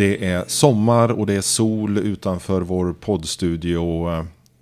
[0.00, 4.06] Det är sommar och det är sol utanför vår poddstudio.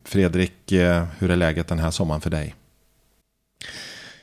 [0.04, 2.54] Fredrik, eh, hur är läget den här sommaren för dig?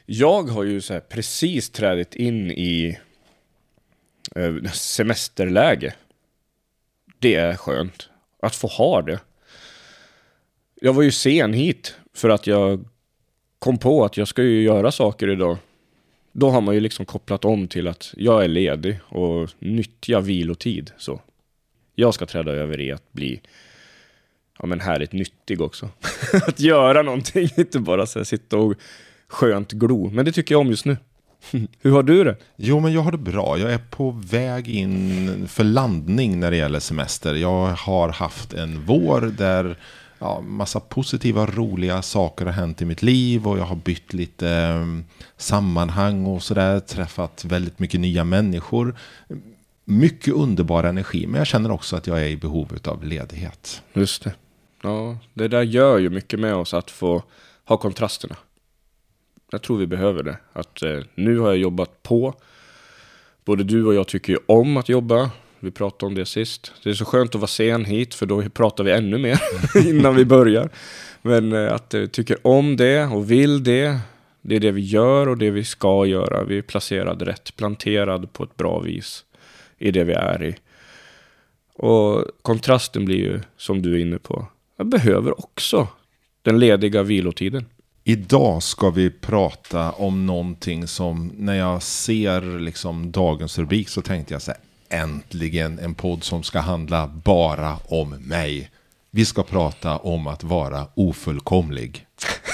[0.06, 2.98] Jag har ju så precis trädit in i
[4.36, 5.94] eh, semesterläge.
[7.20, 8.10] Det är skönt
[8.42, 9.20] att få ha det.
[10.82, 12.86] Jag var ju sen hit för att jag
[13.60, 15.58] kom på att jag ska ju göra saker idag.
[16.38, 20.92] Då har man ju liksom kopplat om till att jag är ledig och nyttja vilotid.
[20.98, 21.22] Så
[21.96, 23.42] jag ska träda över i att bli
[24.60, 25.90] ja, men härligt nyttig också.
[26.48, 28.74] att göra någonting, inte bara så här, sitta och
[29.28, 30.10] skönt glo.
[30.10, 30.98] Men det tycker jag om just nu.
[31.82, 32.36] Hur har du det?
[32.56, 33.58] Jo, men jag har det bra.
[33.58, 37.36] Jag är på väg in för landning när det gäller semester.
[37.36, 39.78] Jag har haft en vår där
[40.20, 44.50] ja, massa positiva, roliga saker har hänt i mitt liv och jag har bytt lite
[44.50, 44.86] eh,
[45.38, 46.80] sammanhang och sådär.
[46.80, 48.96] Träffat väldigt mycket nya människor.
[49.86, 53.82] Mycket underbar energi, men jag känner också att jag är i behov av ledighet.
[53.94, 54.34] Just det.
[54.82, 57.24] Ja, det där gör ju mycket med oss att få
[57.66, 58.36] ha kontrasterna.
[59.52, 60.38] Jag tror vi behöver det.
[60.54, 62.34] Att eh, nu har jag jobbat på.
[63.46, 65.32] Både du och jag tycker ju om att jobba.
[65.66, 66.72] Vi pratade om det sist.
[66.84, 69.42] Det är så skönt att vara sen hit för då pratar vi ännu mer
[69.88, 70.70] innan vi börjar.
[71.22, 74.00] Men eh, att vi tycker om det och vill det.
[74.42, 76.44] Det är det vi gör och det vi ska göra.
[76.44, 79.26] Vi är placerade rätt, planterad på ett bra vis
[79.78, 80.56] i det vi är i.
[81.74, 85.88] Och kontrasten blir ju, som du är inne på, jag behöver också
[86.42, 87.66] den lediga vilotiden.
[88.04, 94.34] Idag ska vi prata om någonting som när jag ser liksom dagens rubrik så tänkte
[94.34, 94.60] jag så här,
[94.90, 98.72] äntligen en podd som ska handla bara om mig.
[99.12, 102.06] Vi ska prata om att vara ofullkomlig.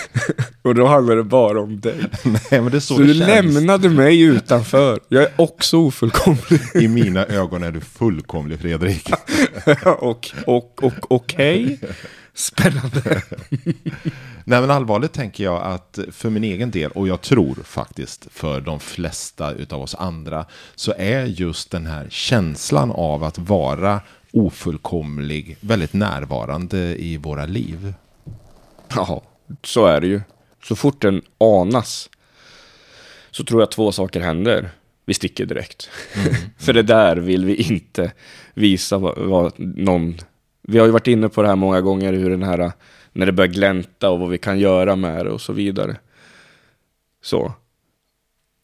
[0.62, 1.96] Och då handlar det bara om dig.
[2.24, 3.28] Nej, men det så, så det du känns.
[3.28, 5.00] lämnade mig utanför.
[5.08, 6.62] Jag är också ofullkomlig.
[6.76, 9.10] I mina ögon är du fullkomlig Fredrik.
[10.00, 11.78] och, och, och okej.
[11.82, 11.90] Okay.
[12.34, 13.22] Spännande.
[14.44, 18.62] Nej men allvarligt tänker jag att för min egen del, och jag tror faktiskt för
[18.62, 25.58] de flesta utav oss andra, så är just den här känslan av att vara ofullkomlig
[25.62, 27.94] väldigt närvarande i våra liv.
[28.96, 29.22] Ja,
[29.64, 30.22] så är det ju.
[30.64, 32.10] Så fort den anas
[33.32, 34.70] så tror jag två saker händer.
[35.06, 35.90] Vi sticker direkt.
[36.14, 36.36] Mm.
[36.58, 38.12] För det där vill vi inte
[38.54, 40.18] visa vad, vad någon
[40.62, 42.72] vi har ju varit inne på det här många gånger, hur den här,
[43.12, 45.98] när det börjar glänta och vad vi kan göra med det och så vidare.
[47.24, 47.54] Så.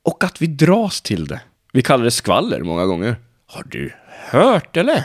[0.04, 1.42] Och att vi dras till det.
[1.74, 3.16] Vi kallar det skvaller många gånger.
[3.46, 3.94] Har du
[4.30, 5.04] hört eller?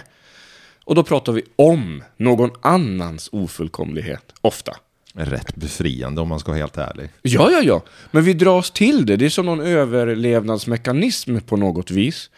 [0.85, 4.73] Och då pratar vi om någon annans ofullkomlighet, ofta.
[5.15, 7.11] Rätt befriande om man ska vara helt ärlig.
[7.23, 7.83] Ja, ja, ja.
[8.11, 9.17] Men vi dras till det.
[9.17, 12.31] Det är som någon överlevnadsmekanism på något vis.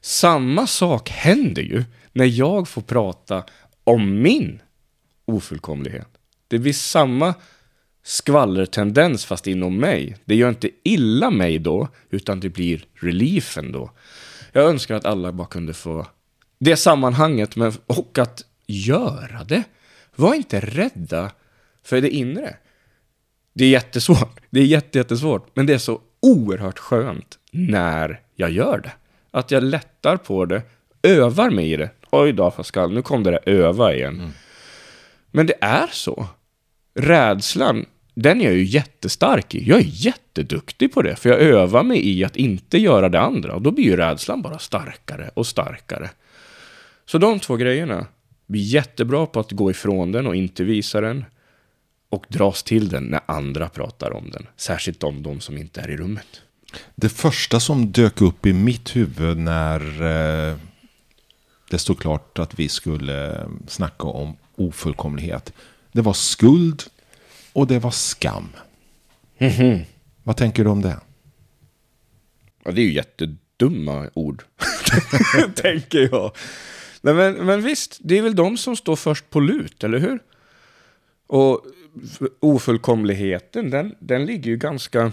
[0.00, 3.44] Samma sak händer ju när jag får prata
[3.88, 4.62] om min
[5.24, 6.08] ofullkomlighet.
[6.48, 7.34] Det blir samma
[8.02, 10.16] skvallertendens fast inom mig.
[10.24, 13.90] Det gör inte illa mig då, utan det blir reliefen då.
[14.52, 16.06] Jag önskar att alla bara kunde få
[16.58, 19.64] det sammanhanget, men, och att göra det.
[20.14, 21.32] Var inte rädda
[21.82, 22.56] för det inre.
[23.52, 24.40] Det är jättesvårt.
[24.50, 25.50] Det är jättesvårt.
[25.54, 28.92] Men det är så oerhört skönt när jag gör det.
[29.30, 30.62] Att jag lättar på det,
[31.02, 31.90] övar mig i det.
[32.10, 34.14] Oj då Pascal, nu kom det där öva igen.
[34.14, 34.30] Mm.
[35.30, 36.26] Men det är så.
[36.94, 39.68] Rädslan, den är jag ju jättestark i.
[39.68, 43.54] Jag är jätteduktig på det, för jag övar mig i att inte göra det andra.
[43.54, 46.10] Och då blir ju rädslan bara starkare och starkare.
[47.06, 48.06] Så de två grejerna,
[48.46, 51.24] blir jättebra på att gå ifrån den och inte visa den.
[52.10, 54.46] Och dras till den när andra pratar om den.
[54.56, 56.42] Särskilt om de som inte är i rummet.
[56.94, 59.80] Det första som dök upp i mitt huvud när
[60.50, 60.56] eh,
[61.70, 65.52] det stod klart att vi skulle snacka om ofullkomlighet.
[65.92, 66.82] Det var skuld
[67.52, 68.48] och det var skam.
[69.38, 69.84] Mm -hmm.
[70.22, 71.00] Vad tänker du om det?
[72.64, 74.42] Ja, det är ju jättedumma ord.
[75.54, 76.32] tänker jag.
[77.00, 80.18] Nej, men, men visst, det är väl de som står först på lut, eller hur?
[81.26, 81.66] Och
[82.40, 85.12] ofullkomligheten, den, den ligger ju ganska...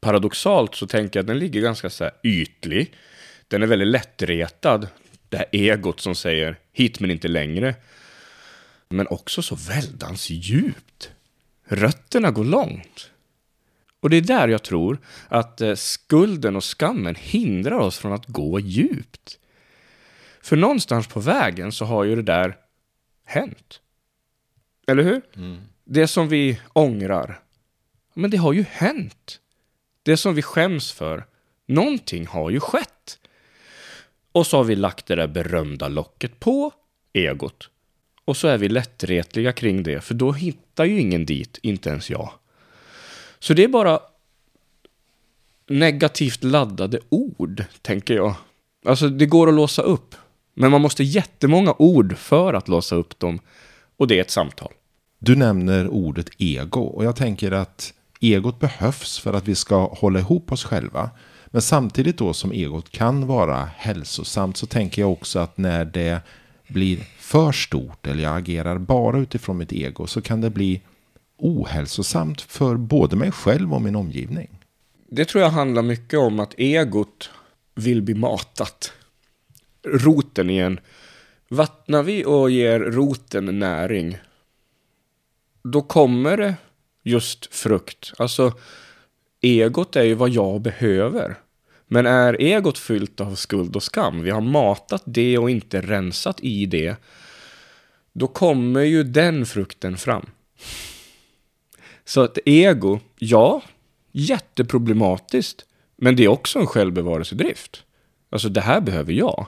[0.00, 2.94] Paradoxalt så tänker jag att den ligger ganska så ytlig
[3.48, 4.88] den är väldigt lättretad.
[5.28, 7.74] Det här egot som säger hit men inte längre.
[8.88, 11.10] Men också så väldans djupt.
[11.64, 13.10] Rötterna går långt.
[14.00, 14.98] Och det är där jag tror
[15.28, 19.38] att eh, skulden och skammen hindrar oss från att gå djupt.
[20.42, 22.56] För någonstans på vägen så har ju det där
[23.24, 23.80] hänt.
[24.86, 25.22] Eller hur?
[25.36, 25.60] Mm.
[25.84, 27.40] Det som vi ångrar,
[28.14, 29.40] men det har ju hänt.
[30.02, 31.26] Det som vi skäms för,
[31.66, 33.18] någonting har ju skett.
[34.34, 36.72] Och så har vi lagt det där berömda locket på
[37.12, 37.70] egot.
[38.24, 42.10] Och så är vi lättretliga kring det, för då hittar ju ingen dit, inte ens
[42.10, 42.32] jag.
[43.38, 44.00] Så det är bara
[45.66, 48.34] negativt laddade ord, tänker jag.
[48.84, 50.14] Alltså, det går att låsa upp.
[50.54, 53.38] Men man måste jättemånga ord för att låsa upp dem.
[53.96, 54.72] Och det är ett samtal.
[55.18, 60.18] Du nämner ordet ego och jag tänker att egot behövs för att vi ska hålla
[60.18, 61.10] ihop oss själva.
[61.54, 66.20] Men samtidigt då som egot kan vara hälsosamt så tänker jag också att när det
[66.68, 70.82] blir för stort eller jag agerar bara utifrån mitt ego så kan det bli
[71.36, 74.48] ohälsosamt för både mig själv och min omgivning.
[75.08, 77.30] Det tror jag handlar mycket om att egot
[77.74, 78.92] vill bli matat.
[79.86, 80.80] Roten igen.
[81.48, 84.18] Vattnar vi och ger roten näring,
[85.62, 86.54] då kommer det
[87.02, 88.12] just frukt.
[88.18, 88.52] Alltså,
[89.40, 91.43] egot är ju vad jag behöver.
[91.94, 96.40] Men är egot fyllt av skuld och skam, vi har matat det och inte rensat
[96.40, 96.96] i det,
[98.12, 100.26] då kommer ju den frukten fram.
[102.04, 103.62] Så att ego, ja,
[104.12, 105.64] jätteproblematiskt,
[105.96, 107.84] men det är också en självbevarelsedrift.
[108.30, 109.46] Alltså det här behöver jag.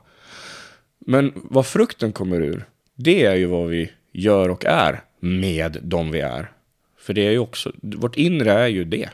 [0.99, 6.11] Men vad frukten kommer ur, det är ju vad vi gör och är med de
[6.11, 6.51] vi är.
[6.99, 9.11] För det är ju också, vårt inre är ju det.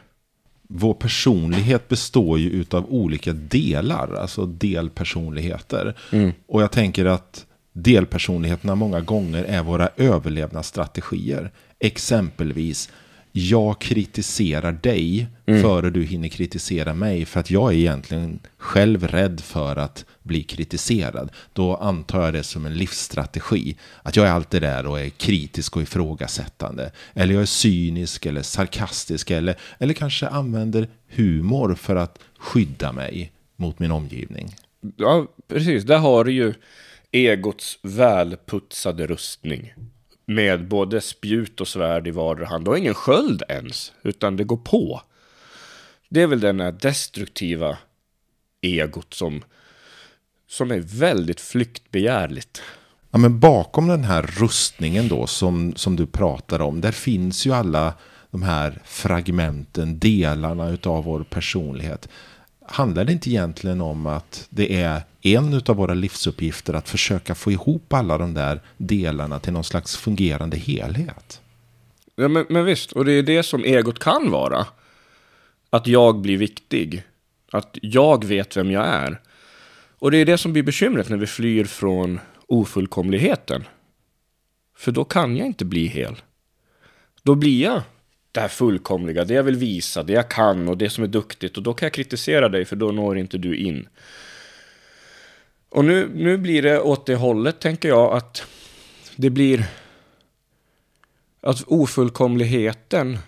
[0.75, 5.95] Vår personlighet består ju utav olika delar, alltså delpersonligheter.
[6.13, 6.33] Mm.
[6.47, 11.53] Och jag tänker att delpersonligheterna många gånger är våra överlevnadsstrategier.
[11.79, 12.91] Exempelvis,
[13.33, 15.63] jag kritiserar dig Mm.
[15.63, 20.43] före du hinner kritisera mig för att jag är egentligen själv rädd för att bli
[20.43, 21.31] kritiserad.
[21.53, 23.77] Då antar jag det som en livsstrategi.
[24.03, 26.93] Att jag är alltid där och är kritisk och ifrågasättande.
[27.15, 33.33] Eller jag är cynisk eller sarkastisk eller, eller kanske använder humor för att skydda mig
[33.57, 34.55] mot min omgivning.
[34.97, 35.85] Ja, precis.
[35.85, 36.55] Där har du ju
[37.11, 39.73] egots välputsade rustning.
[40.27, 42.69] Med både spjut och svärd i vardera hand.
[42.69, 45.03] och ingen sköld ens, utan det går på.
[46.09, 47.79] Det är väl den här destruktiva
[48.61, 49.45] egot som,
[50.49, 52.63] som är väldigt flyktbegärligt.
[53.11, 57.53] Ja, men bakom den här rustningen då som, som du pratar om, där finns ju
[57.53, 57.95] alla
[58.31, 62.09] de här fragmenten, delarna utav vår personlighet.
[62.67, 67.53] Handlar det inte egentligen om att det är en av våra livsuppgifter att försöka få
[67.53, 71.41] ihop alla de där delarna till någon slags fungerande helhet?
[72.17, 74.67] Ja, men, men visst, och det är det som egot kan vara.
[75.71, 77.03] Att jag blir viktig.
[77.53, 79.21] Att jag vet vem jag är.
[79.99, 83.65] Och det är det som blir bekymret när vi flyr från ofullkomligheten.
[84.77, 86.17] För då kan jag inte bli hel.
[87.23, 87.83] Då blir jag
[88.33, 91.57] det här fullkomliga, det jag vill visa, det jag kan och det som är duktigt.
[91.57, 93.89] Och då kan jag kritisera dig för då når inte du in.
[95.69, 98.47] Och nu, nu blir det åt det hållet, tänker jag, att
[99.17, 99.67] det blir
[101.41, 103.19] att ofullkomligheten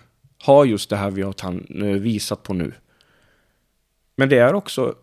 [0.43, 2.73] har just det här vi har visat på nu.
[4.15, 4.95] Men det är också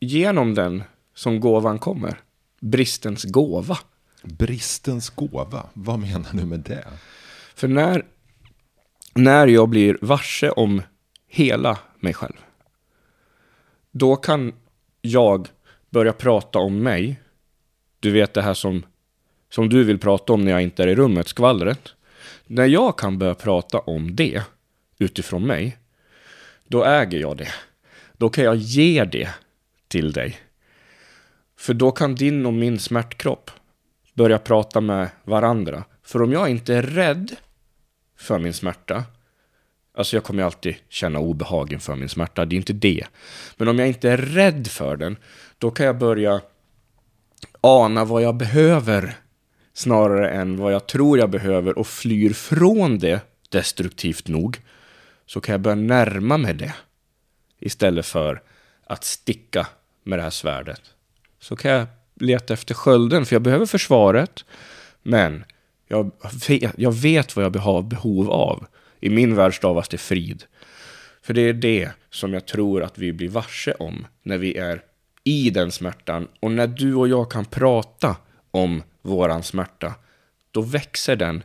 [0.00, 0.82] genom den
[1.14, 2.20] som gåvan kommer.
[2.60, 3.78] Bristens gåva.
[4.22, 6.84] Bristens gåva, vad menar du med det?
[7.54, 8.04] För när,
[9.18, 10.82] när jag blir varse om
[11.26, 12.36] hela mig själv,
[13.90, 14.52] då kan
[15.00, 15.48] jag
[15.90, 17.20] börja prata om mig.
[18.00, 18.86] Du vet det här som,
[19.50, 21.94] som du vill prata om när jag inte är i rummet, skvallret.
[22.46, 24.42] När jag kan börja prata om det
[24.98, 25.78] utifrån mig,
[26.66, 27.52] då äger jag det.
[28.16, 29.28] Då kan jag ge det
[29.88, 30.40] till dig.
[31.56, 33.50] För då kan din och min smärtkropp
[34.14, 35.84] börja prata med varandra.
[36.02, 37.36] För om jag inte är rädd
[38.18, 39.04] för min smärta,
[39.94, 43.06] alltså jag kommer ju alltid känna obehag inför min smärta, det är inte det.
[43.56, 45.16] Men om jag inte är rädd för den,
[45.58, 46.40] då kan jag börja
[47.60, 49.16] ana vad jag behöver
[49.72, 54.60] snarare än vad jag tror jag behöver och flyr från det destruktivt nog,
[55.26, 56.74] så kan jag börja närma mig det
[57.60, 58.42] istället för
[58.84, 59.66] att sticka
[60.02, 60.80] med det här svärdet.
[61.40, 64.44] Så kan jag leta efter skölden, för jag behöver försvaret,
[65.02, 65.44] men
[65.88, 66.12] jag
[66.48, 68.66] vet, jag vet vad jag har behov av.
[69.00, 70.44] I min värld stavas det frid.
[71.22, 74.82] För det är det som jag tror att vi blir varse om när vi är
[75.24, 76.28] i den smärtan.
[76.40, 78.16] Och när du och jag kan prata
[78.50, 79.94] om våran smärta,
[80.50, 81.42] då växer den.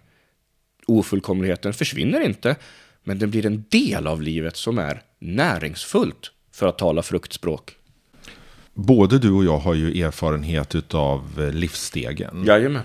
[0.88, 2.56] Ofullkomligheten försvinner inte,
[3.04, 7.76] men den blir en del av livet som är näringsfullt, för att tala fruktspråk.
[8.74, 12.44] Både du och jag har ju erfarenhet av livsstegen.
[12.48, 12.84] Jajamän.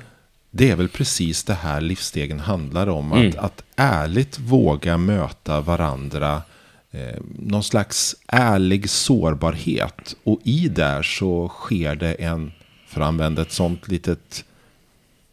[0.50, 3.12] Det är väl precis det här livsstegen handlar om.
[3.12, 3.35] Att, Mm.
[3.38, 6.43] att ärligt våga möta varandra
[6.90, 10.17] eh, någon slags ärlig sårbarhet.
[10.25, 12.52] Och i där så sker det en,
[12.87, 14.45] för att använda ett sånt litet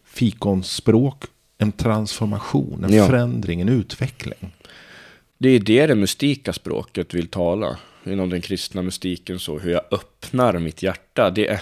[0.05, 1.23] fikonspråk,
[1.57, 3.07] en transformation, en Ja.
[3.07, 4.51] förändring, en utveckling.
[5.37, 7.77] Det är det det mystika språket vill tala.
[8.05, 11.29] Inom den kristna mystiken så, hur jag öppnar mitt hjärta.
[11.29, 11.61] Det är,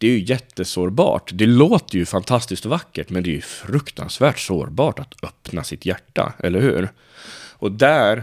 [0.00, 1.30] det är ju jättesårbart.
[1.34, 6.32] Det låter ju fantastiskt vackert, men det är ju fruktansvärt sårbart att öppna sitt hjärta,
[6.38, 6.88] eller hur?
[7.52, 8.22] Och där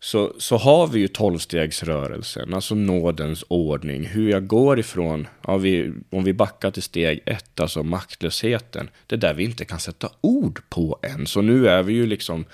[0.00, 4.06] så, så har vi ju tolvstegsrörelsen, alltså nådens ordning.
[4.06, 8.90] Hur jag går ifrån, ja, vi, om vi backar till steg ett, alltså maktlösheten.
[9.06, 11.26] Det där vi inte kan sätta ord på än.
[11.26, 12.44] Så nu är vi ju liksom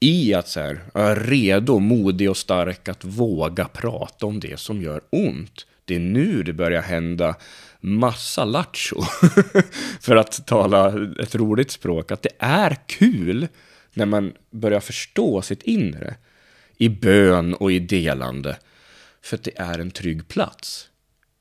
[0.00, 4.82] i att så här, är redo, modig och stark att våga prata om det som
[4.82, 5.66] gör ont.
[5.84, 7.34] Det är nu det börjar hända
[7.86, 9.02] massa lattjo.
[10.00, 12.10] För att tala ett roligt språk.
[12.10, 13.48] Att det är kul
[13.92, 16.16] när man börjar förstå sitt inre.
[16.76, 18.56] I bön och i delande.
[19.22, 20.88] För att det är en trygg plats.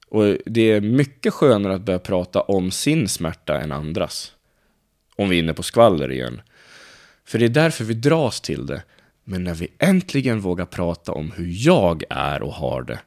[0.10, 4.32] Och det är mycket skönare att börja prata om sin smärta än andras.
[5.16, 6.42] Om vi är inne på skvaller igen.
[7.25, 8.84] För det är därför vi dras till det.
[9.24, 13.00] Men när vi äntligen vågar prata om hur jag är och har det,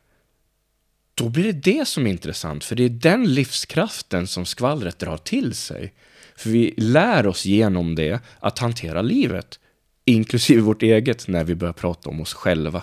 [1.19, 2.65] då blir det det som är intressant.
[2.65, 5.93] För det är den livskraften som skvallret drar till sig.
[6.37, 9.59] För vi lär oss genom det att hantera livet,
[10.05, 12.83] inklusive vårt eget, när vi börjar prata om oss själva.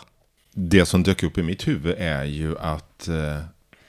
[0.52, 3.42] Det som dök upp i mitt huvud är ju att eh,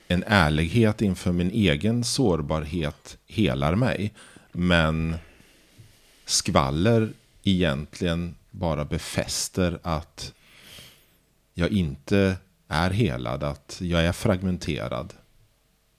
[0.08, 4.14] en ärlighet inför min egen sårbarhet helar mig.
[4.52, 5.16] Men
[6.24, 7.12] skvaller
[7.44, 10.32] egentligen bara befäster att
[11.54, 12.36] jag inte
[12.68, 15.12] är helad, att jag är fragmenterad.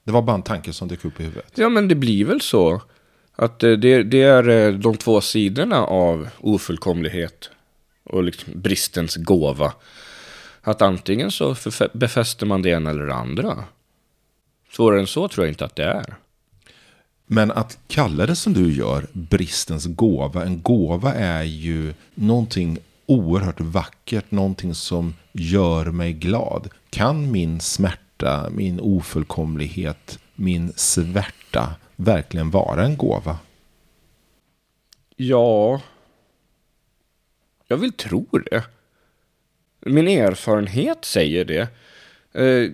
[0.04, 1.52] Det var bara en tanke som dök upp i huvudet.
[1.56, 2.82] Ja, men det blir väl så.
[3.36, 7.50] Att eh, det, det är eh, de två sidorna av ofullkomlighet
[8.04, 9.74] och liksom bristens gåva.
[10.62, 11.56] Att antingen så
[11.94, 13.64] befäster man det ena eller det andra.
[14.72, 16.16] Svårare än så tror jag inte att det är.
[17.26, 20.46] Men att kalla det som du gör, bristens gåva.
[20.46, 26.70] En gåva är ju någonting oerhört vackert, någonting som gör mig glad.
[26.90, 33.38] Kan min smärta, min ofullkomlighet, min svärta verkligen vara en gåva?
[35.16, 35.82] Ja,
[37.68, 38.64] jag vill tro det.
[39.80, 41.68] Min erfarenhet säger det.
[42.42, 42.72] Eh,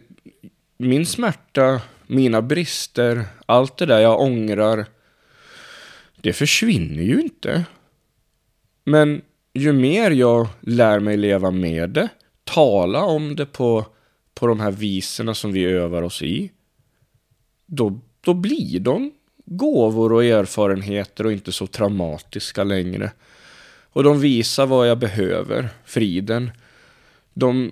[0.78, 4.86] min smärta, mina brister, allt det där jag ångrar,
[6.22, 7.66] det försvinner ju inte.
[8.84, 9.22] Men
[9.54, 12.10] ju mer jag lär mig leva med det,
[12.44, 13.86] tala om det på,
[14.34, 16.52] på de här viserna som vi övar oss i,
[17.66, 19.12] då, då blir de
[19.46, 23.12] gåvor och erfarenheter och inte så traumatiska längre.
[23.94, 26.52] Och de visar vad jag behöver, friden.
[27.34, 27.72] De,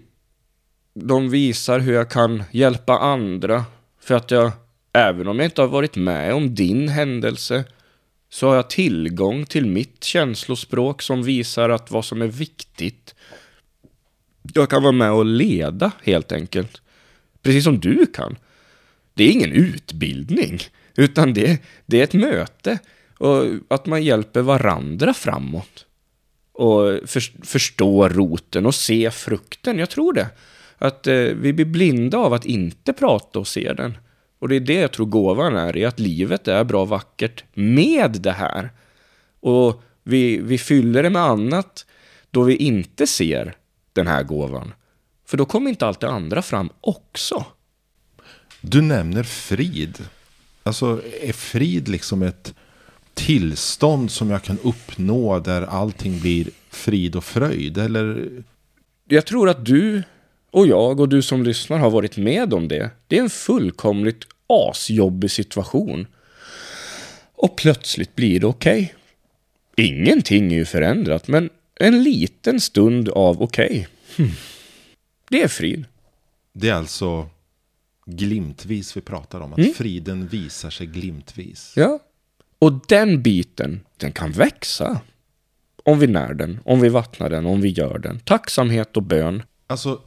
[0.94, 3.66] de visar hur jag kan hjälpa andra.
[4.00, 4.52] För att jag,
[4.94, 7.64] även om jag inte har varit med om din händelse,
[8.34, 13.16] så har jag tillgång till mitt känslospråk som visar att vad som är viktigt.
[14.54, 16.82] Jag kan vara med och leda helt enkelt.
[17.42, 18.38] Precis som du kan.
[19.14, 20.60] Det är ingen utbildning,
[20.96, 22.80] utan det, det är ett möte.
[23.18, 25.86] Och att man hjälper varandra framåt.
[26.54, 29.80] Och för, förstå roten och se frukten.
[29.80, 30.30] Jag tror det.
[30.78, 33.98] Att eh, vi blir blinda av att inte prata och se den.
[34.42, 38.12] Och det är det jag tror gåvan är, i att livet är bra vackert med
[38.12, 38.70] det här.
[39.40, 41.86] Och vi, vi fyller det med annat
[42.32, 43.56] då vi inte ser
[43.94, 44.74] den här gåvan.
[45.26, 47.46] För då kommer inte allt det andra fram också.
[48.62, 49.98] Du nämner frid.
[50.64, 52.54] Alltså är frid liksom ett
[53.14, 57.78] tillstånd som jag kan uppnå där allting blir frid och fröjd?
[57.78, 58.30] Eller
[59.08, 60.04] Jag tror att du
[60.52, 62.90] och jag och du som lyssnar har varit med om det.
[63.08, 66.08] Det är en fullkomligt asjobbig situation.
[67.36, 68.94] Och plötsligt blir det okej.
[69.78, 73.88] Ingenting är ju förändrat, men en liten stund av okej.
[74.18, 74.32] Hmm.
[75.30, 75.86] Det är frid.
[76.54, 77.30] det är alltså
[78.06, 79.54] glimtvis vi pratar om.
[79.54, 79.74] Att Mm.
[79.74, 81.74] friden visar sig glimtvis.
[81.76, 82.00] Ja.
[82.60, 85.02] Och den biten, den kan växa.
[85.84, 88.20] Om vi när den, om vi vattnar den, om vi gör den.
[88.20, 89.44] Tacksamhet och bön.
[89.68, 90.02] Alltså,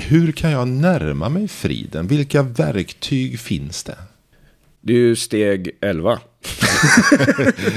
[0.00, 2.06] hur kan jag närma mig friden?
[2.06, 3.98] Vilka verktyg finns det?
[4.80, 6.20] Det är ju steg 11.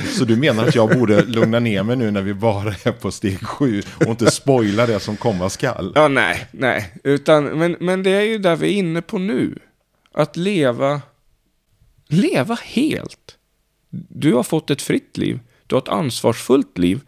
[0.17, 3.11] Så du menar att jag borde lugna ner mig nu när vi bara är på
[3.11, 5.91] steg sju och inte spoila det som komma skall?
[5.95, 6.93] Ja, nej, nej.
[7.03, 9.59] Utan, men, men det är ju där vi är inne på nu.
[10.13, 11.01] Att leva,
[12.07, 13.37] leva helt.
[14.09, 15.39] Du har fått ett fritt liv.
[15.67, 17.01] Du har ett ansvarsfullt liv.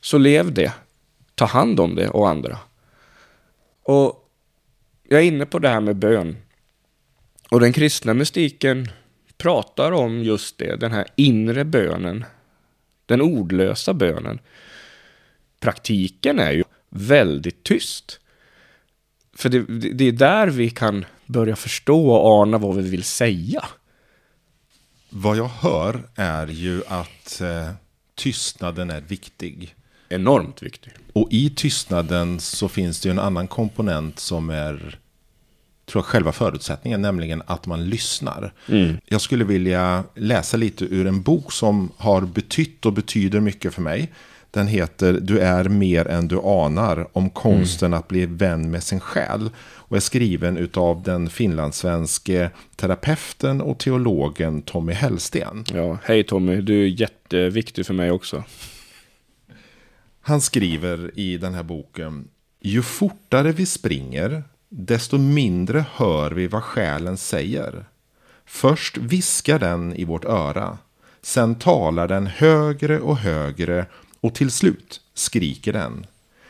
[0.00, 0.72] Så lev det.
[1.34, 2.58] Ta hand om det och andra.
[3.84, 4.30] Och
[5.08, 6.36] jag är inne på det här med bön.
[7.50, 8.88] Och den kristna mystiken
[9.36, 12.24] pratar om just det, den här inre bönen.
[13.06, 14.38] Den ordlösa bönen.
[15.60, 18.20] Praktiken är ju väldigt tyst.
[19.36, 19.62] För det,
[19.92, 23.64] det är där vi kan börja förstå och ana vad vi vill säga.
[25.10, 27.70] Vad jag hör är ju att eh,
[28.14, 29.74] tystnaden är viktig.
[30.08, 30.92] Enormt viktig.
[31.12, 34.98] Och i tystnaden så finns det ju en annan komponent som är
[35.86, 38.52] tror jag, själva förutsättningen, nämligen att man lyssnar.
[38.68, 38.96] Mm.
[39.06, 43.82] Jag skulle vilja läsa lite ur en bok som har betytt och betyder mycket för
[43.82, 44.12] mig.
[44.50, 49.00] Den heter Du är mer än du anar om konsten att bli vän med sin
[49.00, 49.50] själ.
[49.86, 55.64] Och är skriven av den finlandssvenske terapeuten och teologen Tommy Hellsten.
[55.72, 58.44] Ja, hej Tommy, du är jätteviktig för mig också.
[60.26, 62.28] Han skriver i den här boken.
[62.60, 67.84] Ju fortare vi springer, desto mindre hör vi vad själen säger.
[68.44, 70.78] Först viskar den i vårt öra.
[71.22, 73.86] Sen talar den högre och högre
[74.20, 76.06] och till slut skriker den.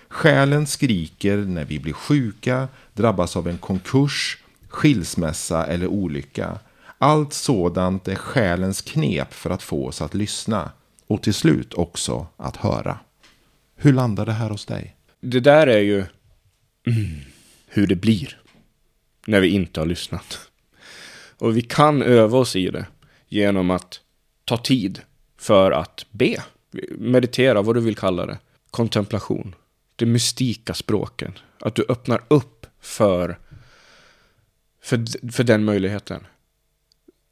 [0.09, 4.38] Själen skriker när vi blir sjuka, drabbas av en konkurs,
[4.69, 6.59] skilsmässa eller olycka.
[6.99, 10.71] Allt sådant är själens knep för att få oss att lyssna
[11.07, 12.99] och till slut också att höra.
[13.85, 14.97] Hur landar det här hos dig?
[15.21, 15.99] Det där är ju
[16.87, 17.21] mm,
[17.67, 18.41] hur det blir
[19.26, 20.50] när vi inte har lyssnat.
[21.38, 22.87] Och vi kan öva oss i det
[23.29, 24.00] genom att
[24.44, 25.01] ta tid
[25.37, 26.42] för att be.
[26.99, 28.38] Meditera, vad du vill kalla det.
[28.70, 29.55] Kontemplation.
[29.97, 31.33] Det mystika språken.
[31.61, 33.38] Att du öppnar upp för,
[34.83, 36.27] för, för den möjligheten.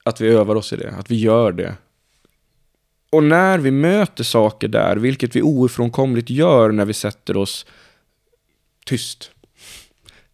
[0.04, 1.76] Att vi övar oss i det, att vi gör det.
[3.12, 7.66] Och när vi möter saker där, vilket vi ofrånkomligt gör när vi sätter oss
[8.86, 9.30] tyst.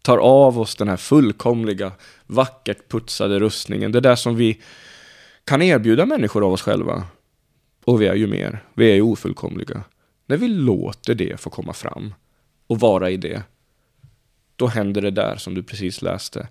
[0.01, 1.91] Tar av oss den här fullkomliga,
[2.25, 3.91] vackert putsade rustningen.
[3.91, 4.61] Det där som vi
[5.43, 7.03] kan erbjuda människor av oss själva.
[7.85, 9.83] Och vi är ju mer, vi är ju ofullkomliga.
[10.25, 12.13] När vi låter det få komma fram
[12.67, 13.43] och vara i det,
[14.55, 16.47] då händer det där som du precis läste.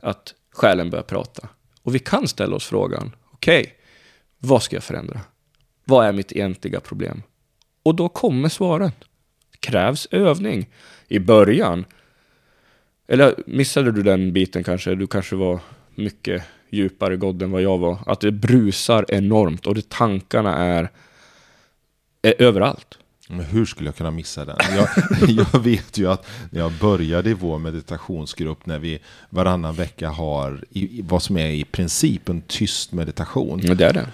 [0.00, 1.48] Att själen börjar prata.
[1.82, 3.72] Och vi kan ställa oss frågan, okej, okay,
[4.38, 5.20] vad ska jag förändra?
[5.92, 7.22] Vad är mitt egentliga problem?
[7.82, 8.92] Och då kommer svaren.
[9.60, 10.68] Krävs övning.
[11.08, 11.84] I början,
[13.08, 14.94] eller missade du den biten kanske?
[14.94, 15.60] Du kanske var
[15.94, 17.98] mycket djupare god än vad jag var.
[18.06, 20.90] Att det brusar enormt och det tankarna är,
[22.22, 22.98] är överallt.
[23.28, 24.56] Men hur skulle jag kunna missa den?
[24.76, 24.88] Jag,
[25.52, 28.98] jag, vet ju att när jag började i vår meditationsgrupp när vi
[29.30, 33.60] varannan vecka har i, vad som är i princip en tyst meditation.
[33.62, 34.08] Ja, det är det.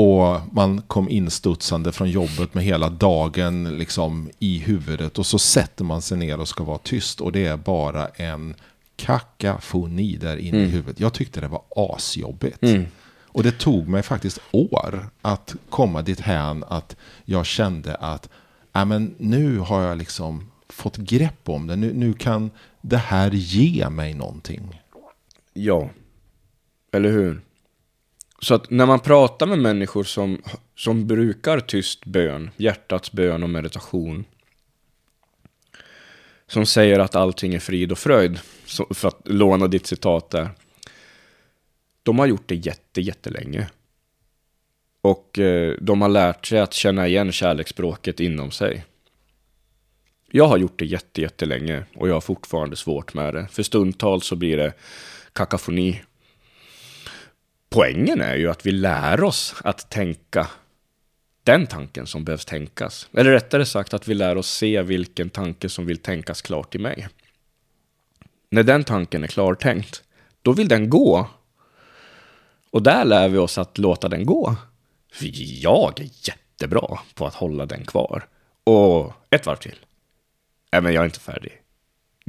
[0.00, 5.18] Och man kom instudsande från jobbet med hela dagen liksom i huvudet.
[5.18, 7.20] Och så sätter man sig ner och ska vara tyst.
[7.20, 8.54] Och det är bara en
[8.96, 10.68] kakafoni där inne mm.
[10.68, 11.00] i huvudet.
[11.00, 12.62] Jag tyckte det var asjobbigt.
[12.62, 12.86] Mm.
[13.26, 18.28] Och det tog mig faktiskt år att komma dit hän att jag kände att
[18.74, 21.76] äh, men nu har jag liksom fått grepp om det.
[21.76, 24.80] Nu, nu kan det här ge mig någonting.
[25.52, 25.90] Ja,
[26.92, 27.40] eller hur?
[28.38, 30.42] Så att när man pratar med människor som,
[30.76, 34.24] som brukar tyst bön, hjärtats bön och meditation,
[36.46, 38.40] som säger att allting är frid och fröjd,
[38.90, 40.48] för att låna ditt citat där,
[42.02, 43.68] de har gjort det jätte, jättelänge.
[45.00, 48.84] Och eh, de har lärt sig att känna igen kärleksspråket inom sig.
[50.30, 53.48] Jag har gjort det jätte, jättelänge och jag har fortfarande svårt med det.
[53.50, 54.72] För stundtals så blir det
[55.32, 56.02] kakafoni
[57.68, 60.46] poängen är ju att vi lär oss att tänka
[61.42, 63.08] den tanken som behövs tänkas.
[63.12, 66.78] Eller rättare sagt att vi lär oss se vilken tanke som vill tänkas klart i
[66.78, 67.08] mig.
[68.50, 70.02] När den tanken är klartänkt,
[70.42, 71.28] då vill den gå.
[72.70, 74.56] Och där lär vi oss att låta den gå.
[75.12, 75.30] För
[75.62, 78.26] jag är jättebra på att hålla den kvar.
[78.64, 79.78] Och ett varv till.
[80.72, 81.62] Nej, men jag är inte färdig.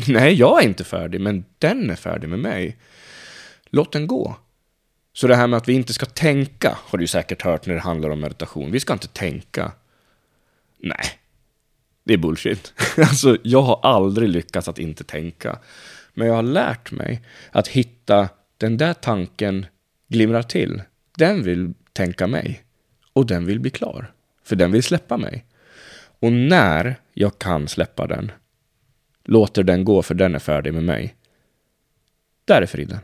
[0.08, 2.78] Nej, jag är inte färdig, men den är färdig med mig.
[3.66, 4.36] Låt den gå.
[5.20, 7.80] Så det här med att vi inte ska tänka har du säkert hört när det
[7.80, 8.72] handlar om meditation.
[8.72, 9.72] Vi ska inte tänka.
[10.78, 11.06] Nej,
[12.04, 12.74] det är bullshit.
[12.98, 15.60] Alltså, jag har aldrig lyckats att inte tänka.
[16.14, 19.66] Men jag har lärt mig att hitta den där tanken
[20.08, 20.82] glimrar till.
[21.18, 22.64] Den vill tänka mig.
[23.14, 24.12] Och den vill bli klar.
[24.44, 25.46] För den vill släppa mig.
[26.20, 28.32] Och när jag kan släppa den,
[29.24, 31.16] låter den gå för den är färdig med mig.
[32.46, 33.00] Där är friden.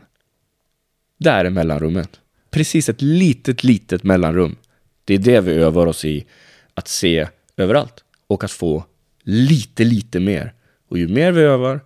[1.18, 2.20] Där är mellanrummet.
[2.50, 4.56] Precis ett litet, litet mellanrum.
[5.04, 6.26] Det är det vi övar oss i
[6.74, 8.84] att se överallt och att få
[9.22, 10.52] lite, lite mer.
[10.88, 11.80] Och ju mer vi övar,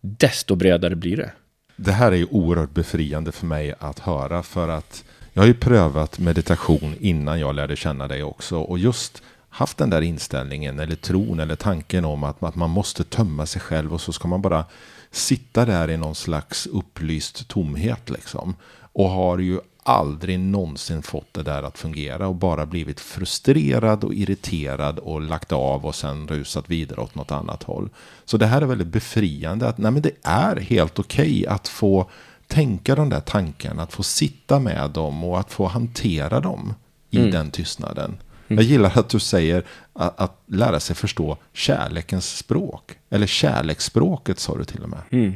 [0.00, 1.32] desto bredare blir det.
[1.76, 5.54] Det här är ju oerhört befriande för mig att höra för att jag har ju
[5.54, 10.96] prövat meditation innan jag lärde känna dig också och just haft den där inställningen eller
[10.96, 14.42] tron eller tanken om att, att man måste tömma sig själv och så ska man
[14.42, 14.64] bara
[15.10, 18.56] sitta där i någon slags upplyst tomhet liksom.
[18.92, 24.14] Och har ju aldrig någonsin fått det där att fungera och bara blivit frustrerad och
[24.14, 27.88] irriterad och lagt av och sen rusat vidare åt något annat håll.
[28.24, 31.68] Så det här är väldigt befriande att nej men det är helt okej okay att
[31.68, 32.10] få
[32.46, 36.74] tänka de där tankarna, att få sitta med dem och att få hantera dem
[37.10, 37.30] i mm.
[37.30, 38.16] den tystnaden.
[38.48, 38.62] Mm.
[38.62, 42.98] Jag gillar att du säger att, att, lära sig förstå kärlekens språk.
[43.10, 45.00] Eller kärleksspråket sa du till och med.
[45.10, 45.34] Mm.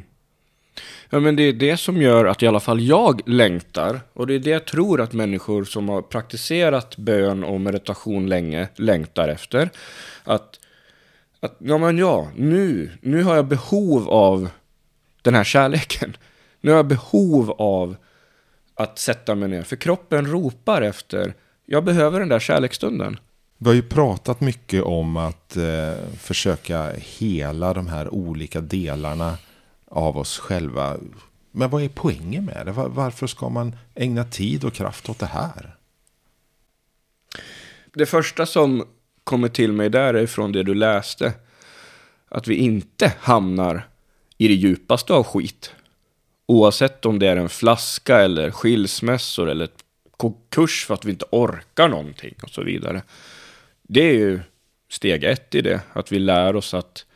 [1.11, 4.01] Ja, men det är det som gör att i alla fall jag längtar.
[4.13, 8.69] Och det är det jag tror att människor som har praktiserat bön och meditation länge
[8.77, 9.71] längtar efter.
[10.25, 10.61] Att,
[11.41, 14.49] att ja, men ja, nu, nu har jag behov av
[15.23, 16.17] den här kärleken.
[16.61, 17.97] Nu har jag behov av
[18.75, 19.63] att sätta mig ner.
[19.63, 21.35] För kroppen ropar efter,
[21.73, 23.19] jag behöver den där kärleksstunden.
[23.59, 29.39] Vi har ju pratat mycket om att eh, försöka hela de här olika delarna
[29.87, 30.97] av oss själva.
[31.51, 32.73] Men vad är poängen med det?
[32.73, 35.77] Varför ska man ägna tid och kraft åt det här?
[37.95, 38.85] Det första som
[39.25, 41.33] kommer till mig där är från det du läste.
[42.29, 43.89] Att vi inte hamnar
[44.39, 45.75] i det djupaste av skit.
[46.47, 49.69] Oavsett om det är en flaska eller skilsmässor eller
[50.21, 53.03] konkurs för att vi inte orkar någonting och så vidare.
[53.83, 54.41] Det är ju
[54.89, 57.07] steg ett i det, att vi lär oss att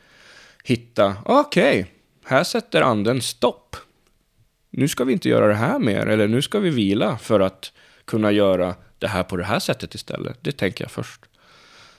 [0.65, 1.93] hitta, okej, okay,
[2.25, 3.77] här sätter anden stopp.
[4.71, 7.73] Nu ska vi inte göra det här mer, eller nu ska vi vila för att
[8.05, 10.39] kunna göra det här på det här sättet istället.
[10.41, 11.21] Det tänker jag först.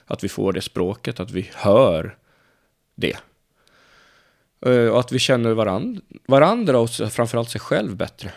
[0.04, 2.16] Att vi får det språket, att vi hör
[2.94, 3.16] det.
[4.66, 8.32] Eh, och att vi känner varandra, varandra och framförallt sig själv bättre.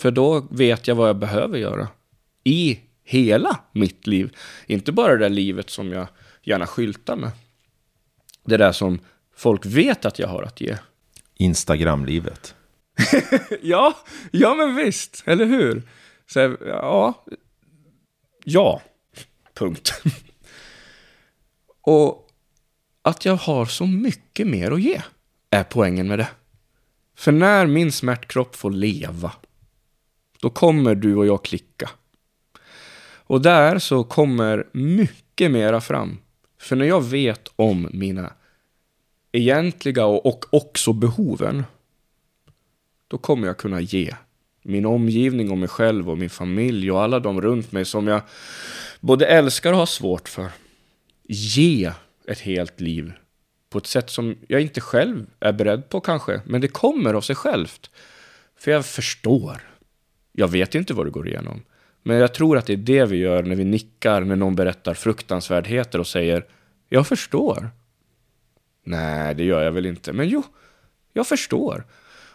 [0.00, 1.88] För då vet jag vad jag behöver göra.
[2.44, 4.36] I hela mitt liv.
[4.66, 6.06] Inte bara det där livet som jag
[6.42, 7.30] gärna skyltar med.
[8.44, 8.98] Det där som
[9.36, 10.76] folk vet att jag har att ge.
[11.34, 12.54] Instagramlivet.
[13.62, 13.96] ja,
[14.30, 15.82] ja men visst, eller hur?
[16.26, 17.24] Så, ja,
[18.44, 18.82] ja,
[19.54, 20.02] punkt.
[21.82, 22.28] och
[23.02, 25.02] att jag har så mycket mer att ge
[25.50, 26.28] är poängen med det.
[27.16, 29.32] För när min smärtkropp får leva,
[30.42, 31.90] då kommer du och jag klicka.
[33.30, 36.18] Och där så kommer mycket mera fram.
[36.58, 38.32] För när jag vet om mina
[39.32, 41.64] egentliga och, och också behoven,
[43.08, 44.14] då kommer jag kunna ge
[44.62, 48.22] min omgivning och mig själv och min familj och alla de runt mig som jag
[49.00, 50.50] både älskar och har svårt för.
[51.28, 51.92] Ge
[52.26, 53.12] ett helt liv
[53.70, 57.20] på ett sätt som jag inte själv är beredd på kanske, men det kommer av
[57.20, 57.90] sig självt.
[58.56, 59.69] För jag förstår.
[60.32, 61.62] Jag vet inte vad du går igenom.
[62.02, 64.94] Men jag tror att det är det vi gör när vi nickar när någon berättar
[64.94, 66.46] fruktansvärdheter och säger
[66.88, 67.70] Jag förstår.
[68.84, 70.12] Nej, det gör jag väl inte.
[70.12, 70.42] Men jo,
[71.12, 71.86] jag förstår.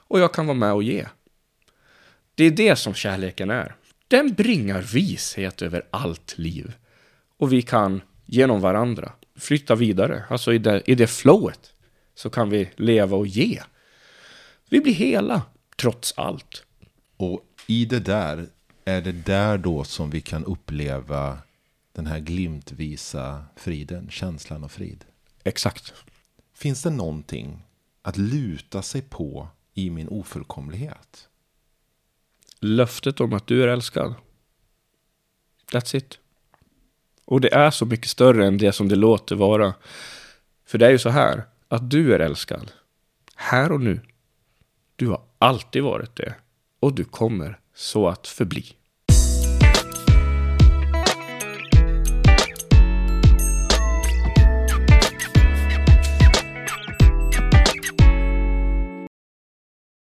[0.08, 1.05] Och jag kan vara med och ge.
[2.36, 3.75] Det är det som kärleken är.
[4.08, 6.73] Den bringar vishet över allt liv.
[7.38, 10.23] Och vi kan genom varandra flytta vidare.
[10.29, 11.73] Alltså i det, i det flowet
[12.15, 13.62] så kan vi leva och ge.
[14.69, 15.41] Vi blir hela,
[15.77, 16.63] trots allt.
[17.17, 18.47] Och i det där,
[18.86, 21.38] är det där då som vi kan uppleva
[21.91, 25.06] den här glimtvisa friden, känslan av frid?
[25.43, 25.93] Exakt.
[26.54, 27.63] Finns det någonting
[28.01, 31.28] att luta sig på i min ofullkomlighet?
[32.60, 34.15] Löftet om att du är älskad.
[35.71, 36.19] That's it.
[37.25, 39.73] Och det är så mycket större än det som det låter vara.
[40.65, 42.71] För det är ju så här, att du är älskad.
[43.36, 44.01] Här och nu.
[44.95, 46.36] Du har alltid varit det.
[46.85, 48.65] Och du kommer så att förbli.